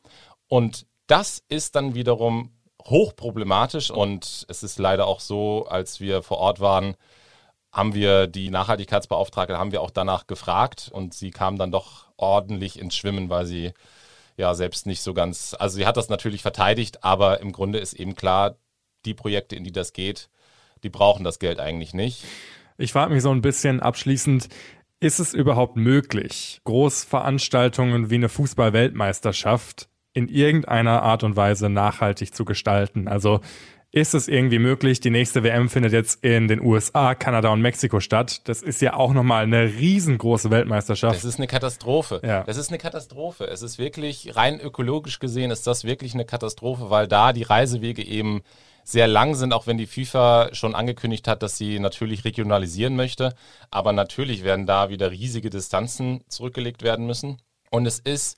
Und 0.49 0.87
das 1.07 1.43
ist 1.49 1.75
dann 1.75 1.95
wiederum 1.95 2.53
hochproblematisch 2.85 3.91
und 3.91 4.47
es 4.49 4.63
ist 4.63 4.79
leider 4.79 5.07
auch 5.07 5.21
so, 5.21 5.67
als 5.67 6.01
wir 6.01 6.23
vor 6.23 6.39
Ort 6.39 6.61
waren, 6.61 6.95
haben 7.73 7.95
wir 7.95 8.27
die 8.27 8.51
Nachhaltigkeitsbeauftragte, 8.51 9.59
haben 9.59 9.73
wir 9.73 9.83
auch 9.83 9.91
danach 9.91 10.27
gefragt 10.27 10.91
und 10.93 11.13
sie 11.13 11.31
kam 11.31 11.59
dann 11.59 11.73
doch 11.73 12.07
ordentlich 12.17 12.79
ins 12.79 12.97
Schwimmen, 12.97 13.29
weil 13.29 13.45
sie 13.45 13.73
ja 14.37 14.55
selbst 14.55 14.87
nicht 14.87 15.01
so 15.01 15.15
ganz, 15.15 15.55
also 15.59 15.77
sie 15.77 15.87
hat 15.87 15.97
das 15.97 16.09
natürlich 16.09 16.43
verteidigt, 16.43 17.05
aber 17.05 17.41
im 17.41 17.53
Grunde 17.53 17.79
ist 17.79 17.95
eben 17.95 18.15
klar, 18.15 18.57
die 19.05 19.15
Projekte, 19.15 19.57
in 19.57 19.65
die 19.65 19.73
das 19.73 19.93
geht, 19.93 20.29
die 20.83 20.91
brauchen 20.91 21.25
das 21.25 21.39
Geld 21.39 21.61
eigentlich 21.61 21.95
nicht. 21.95 22.25
Ich 22.79 22.93
frage 22.93 23.13
mich 23.15 23.23
so 23.23 23.31
ein 23.31 23.41
bisschen 23.41 23.81
abschließend, 23.81 24.49
ist 25.01 25.19
es 25.19 25.35
überhaupt 25.35 25.77
möglich, 25.77 26.61
Großveranstaltungen 26.65 28.11
wie 28.11 28.17
eine 28.17 28.29
Fußball-Weltmeisterschaft 28.29 29.89
in 30.13 30.29
irgendeiner 30.29 31.03
Art 31.03 31.25
und 31.25 31.37
Weise 31.37 31.69
nachhaltig 31.69 32.35
zu 32.35 32.47
gestalten. 32.47 33.07
Also 33.07 33.41
ist 33.97 34.13
es 34.13 34.29
irgendwie 34.29 34.59
möglich? 34.59 35.01
Die 35.01 35.09
nächste 35.09 35.43
WM 35.43 35.71
findet 35.71 35.95
jetzt 35.95 36.23
in 36.23 36.49
den 36.49 36.61
USA, 36.61 37.15
Kanada 37.15 37.49
und 37.49 37.63
Mexiko 37.63 37.99
statt. 37.99 38.47
Das 38.47 38.61
ist 38.61 38.83
ja 38.83 38.93
auch 38.93 39.15
nochmal 39.15 39.45
eine 39.45 39.65
riesengroße 39.65 40.51
Weltmeisterschaft. 40.51 41.17
Das 41.17 41.25
ist 41.25 41.39
eine 41.39 41.47
Katastrophe. 41.47 42.21
Ja. 42.23 42.45
Das 42.45 42.59
ist 42.59 42.69
eine 42.69 42.77
Katastrophe. 42.77 43.47
Es 43.47 43.63
ist 43.63 43.79
wirklich, 43.79 44.37
rein 44.37 44.61
ökologisch 44.61 45.19
gesehen, 45.19 45.51
ist 45.51 45.67
das 45.67 45.85
wirklich 45.85 46.13
eine 46.13 46.27
Katastrophe, 46.27 46.91
weil 46.91 47.09
da 47.09 47.33
die 47.33 47.45
Reisewege 47.45 48.05
eben 48.05 48.43
sehr 48.85 49.07
lang 49.07 49.35
sind, 49.35 49.55
auch 49.55 49.67
wenn 49.67 49.79
die 49.79 49.87
FIFA 49.87 50.51
schon 50.53 50.75
angekündigt 50.75 51.27
hat, 51.27 51.43
dass 51.43 51.57
sie 51.57 51.79
natürlich 51.79 52.27
regionalisieren 52.27 52.97
möchte. 52.97 53.35
Aber 53.71 53.95
natürlich 53.95 54.45
werden 54.45 54.67
da 54.67 54.91
wieder 54.91 55.11
riesige 55.11 55.49
Distanzen 55.49 56.23
zurückgelegt 56.29 56.83
werden 56.83 57.07
müssen. 57.07 57.41
Und 57.71 57.87
es 57.87 57.99
ist 57.99 58.37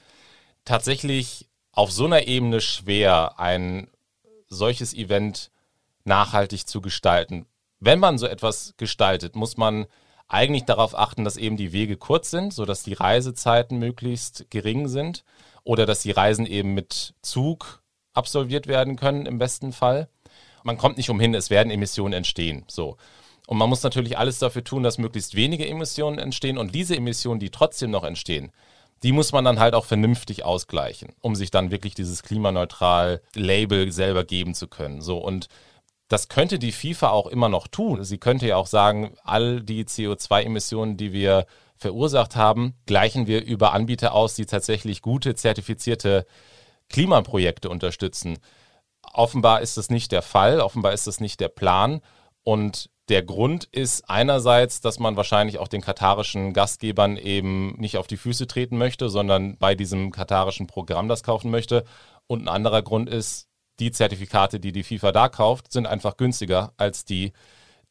tatsächlich 0.65 1.49
auf 1.73 1.91
so 1.91 2.05
einer 2.05 2.29
Ebene 2.29 2.61
schwer, 2.61 3.41
ein 3.41 3.88
solches 4.49 4.95
Event 4.95 5.50
nachhaltig 6.05 6.67
zu 6.67 6.81
gestalten. 6.81 7.47
Wenn 7.81 7.99
man 8.00 8.19
so 8.19 8.26
etwas 8.26 8.75
gestaltet, 8.76 9.37
muss 9.37 9.57
man 9.57 9.87
eigentlich 10.26 10.64
darauf 10.64 10.97
achten, 10.97 11.25
dass 11.25 11.37
eben 11.37 11.57
die 11.57 11.73
Wege 11.73 11.97
kurz 11.97 12.31
sind, 12.31 12.52
sodass 12.52 12.83
die 12.83 12.95
Reisezeiten 12.95 13.78
möglichst 13.78 14.50
gering 14.50 14.88
sind 14.88 15.25
oder 15.64 15.87
dass 15.87 16.02
die 16.02 16.11
Reisen 16.11 16.47
eben 16.47 16.75
mit 16.75 17.14
Zug 17.23 17.83
absolviert 18.12 18.67
werden 18.67 18.97
können 18.97 19.26
im 19.26 19.38
besten 19.38 19.73
Fall. 19.73 20.09
Man 20.64 20.76
kommt 20.76 20.97
nicht 20.97 21.09
umhin, 21.09 21.35
es 21.35 21.50
werden 21.50 21.71
Emissionen 21.71 22.12
entstehen. 22.12 22.64
So. 22.69 22.97
Und 23.47 23.57
man 23.57 23.71
muss 23.71 23.83
natürlich 23.83 24.19
alles 24.19 24.38
dafür 24.38 24.64
tun, 24.64 24.83
dass 24.83 24.99
möglichst 24.99 25.35
wenige 25.35 25.67
Emissionen 25.67 26.19
entstehen 26.19 26.59
und 26.59 26.75
diese 26.75 26.97
Emissionen, 26.97 27.40
die 27.40 27.50
trotzdem 27.50 27.90
noch 27.90 28.05
entstehen, 28.05 28.52
die 29.02 29.12
muss 29.12 29.33
man 29.33 29.45
dann 29.45 29.61
halt 29.61 29.75
auch 29.75 29.85
vernünftig 29.85 30.45
ausgleichen, 30.45 31.14
um 31.21 31.35
sich 31.35 31.50
dann 31.50 31.71
wirklich 31.71 31.95
dieses 31.95 32.23
klimaneutral 32.23 33.23
Label 33.35 33.93
selber 33.93 34.25
geben 34.25 34.55
zu 34.55 34.69
können. 34.69 35.00
So 35.00 35.19
und 35.19 35.49
das 36.09 36.28
könnte 36.28 36.59
die 36.59 36.73
FIFA 36.73 37.11
auch 37.11 37.26
immer 37.26 37.49
noch 37.49 37.69
tun. 37.69 38.02
Sie 38.02 38.19
könnte 38.19 38.47
ja 38.47 38.57
auch 38.57 38.67
sagen, 38.67 39.14
all 39.25 39.61
die 39.61 39.85
CO2-Emissionen, 39.85 40.97
die 40.97 41.12
wir 41.12 41.47
verursacht 41.76 42.35
haben, 42.35 42.75
gleichen 42.87 43.26
wir 43.26 43.45
über 43.45 43.73
Anbieter 43.73 44.14
aus, 44.14 44.35
die 44.35 44.47
tatsächlich 44.47 45.02
gute, 45.02 45.35
zertifizierte 45.35 46.26
Klimaprojekte 46.88 47.69
unterstützen. 47.69 48.38
Offenbar 49.12 49.61
ist 49.61 49.76
das 49.76 49.90
nicht 49.90 50.11
der 50.12 50.23
Fall, 50.23 50.61
offenbar 50.61 50.93
ist 50.93 51.07
das 51.07 51.21
nicht 51.21 51.40
der 51.40 51.49
Plan. 51.49 52.00
Und 52.43 52.90
der 53.09 53.23
Grund 53.23 53.65
ist 53.65 54.09
einerseits, 54.09 54.81
dass 54.81 54.99
man 54.99 55.17
wahrscheinlich 55.17 55.59
auch 55.59 55.69
den 55.69 55.81
katarischen 55.81 56.53
Gastgebern 56.53 57.17
eben 57.17 57.75
nicht 57.79 57.97
auf 57.97 58.07
die 58.07 58.19
Füße 58.19 58.47
treten 58.47 58.77
möchte, 58.77 59.09
sondern 59.09 59.57
bei 59.57 59.75
diesem 59.75 60.11
katarischen 60.11 60.67
Programm 60.67 61.09
das 61.09 61.23
kaufen 61.23 61.50
möchte. 61.50 61.85
Und 62.27 62.43
ein 62.43 62.49
anderer 62.49 62.83
Grund 62.83 63.09
ist, 63.09 63.49
die 63.81 63.93
Zertifikate, 63.93 64.61
die 64.61 64.73
die 64.73 64.83
FIFA 64.83 65.12
da 65.12 65.29
kauft, 65.29 65.73
sind 65.73 65.87
einfach 65.87 66.17
günstiger 66.17 66.73
als 66.77 67.05
die, 67.05 67.33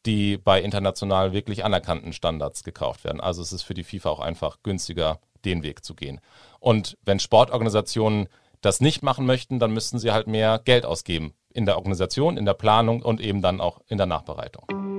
die 0.06 0.36
bei 0.36 0.62
international 0.62 1.32
wirklich 1.32 1.64
anerkannten 1.64 2.12
Standards 2.12 2.62
gekauft 2.62 3.04
werden. 3.04 3.20
Also 3.20 3.42
es 3.42 3.52
ist 3.52 3.62
für 3.62 3.74
die 3.74 3.84
FIFA 3.84 4.10
auch 4.10 4.20
einfach 4.20 4.58
günstiger, 4.62 5.18
den 5.44 5.62
Weg 5.62 5.84
zu 5.84 5.94
gehen. 5.94 6.20
Und 6.60 6.96
wenn 7.04 7.18
Sportorganisationen 7.18 8.28
das 8.60 8.80
nicht 8.80 9.02
machen 9.02 9.26
möchten, 9.26 9.58
dann 9.58 9.72
müssten 9.72 9.98
sie 9.98 10.12
halt 10.12 10.26
mehr 10.26 10.60
Geld 10.64 10.84
ausgeben 10.84 11.34
in 11.52 11.66
der 11.66 11.76
Organisation, 11.76 12.36
in 12.36 12.44
der 12.44 12.54
Planung 12.54 13.02
und 13.02 13.20
eben 13.20 13.42
dann 13.42 13.60
auch 13.60 13.80
in 13.88 13.98
der 13.98 14.06
Nachbereitung. 14.06 14.97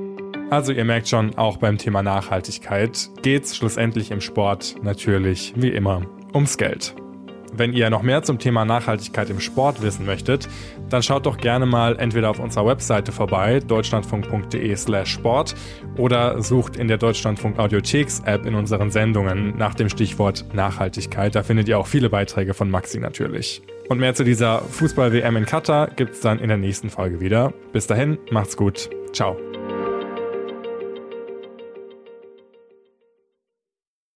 Also 0.49 0.71
ihr 0.71 0.85
merkt 0.85 1.07
schon, 1.07 1.35
auch 1.35 1.57
beim 1.57 1.77
Thema 1.77 2.01
Nachhaltigkeit 2.01 3.09
geht 3.21 3.43
es 3.43 3.55
schlussendlich 3.55 4.09
im 4.11 4.19
Sport 4.19 4.75
natürlich 4.81 5.53
wie 5.55 5.69
immer 5.69 6.01
ums 6.33 6.57
Geld. 6.57 6.95
Wenn 7.53 7.73
ihr 7.73 7.89
noch 7.89 8.03
mehr 8.03 8.23
zum 8.23 8.37
Thema 8.39 8.63
Nachhaltigkeit 8.65 9.29
im 9.29 9.39
Sport 9.39 9.81
wissen 9.81 10.05
möchtet, 10.05 10.47
dann 10.89 11.01
schaut 11.01 11.25
doch 11.25 11.37
gerne 11.37 11.65
mal 11.65 11.97
entweder 11.97 12.29
auf 12.29 12.39
unserer 12.39 12.65
Webseite 12.65 13.11
vorbei, 13.11 13.59
deutschlandfunk.de/slash 13.59 15.11
Sport, 15.11 15.55
oder 15.97 16.41
sucht 16.41 16.77
in 16.77 16.87
der 16.87 16.97
Deutschlandfunk 16.97 17.57
Audiotheks 17.57 18.21
App 18.25 18.45
in 18.45 18.55
unseren 18.55 18.91
Sendungen 18.91 19.57
nach 19.57 19.73
dem 19.73 19.89
Stichwort 19.89 20.45
Nachhaltigkeit. 20.53 21.33
Da 21.33 21.43
findet 21.43 21.67
ihr 21.67 21.79
auch 21.79 21.87
viele 21.87 22.09
Beiträge 22.09 22.53
von 22.53 22.69
Maxi 22.69 22.99
natürlich. 22.99 23.61
Und 23.87 23.99
mehr 23.99 24.13
zu 24.13 24.23
dieser 24.23 24.59
Fußball-WM 24.61 25.35
in 25.35 25.45
Katar 25.45 25.87
gibt's 25.87 26.21
dann 26.21 26.37
in 26.37 26.49
der 26.49 26.57
nächsten 26.57 26.91
Folge 26.91 27.19
wieder. 27.19 27.53
Bis 27.73 27.87
dahin, 27.87 28.19
macht's 28.29 28.55
gut. 28.55 28.89
Ciao. 29.11 29.48